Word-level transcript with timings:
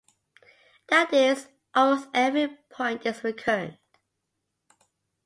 That 0.87 1.13
is, 1.13 1.47
almost 1.75 2.09
every 2.15 2.47
point 2.71 3.05
is 3.05 3.23
recurrent. 3.23 3.77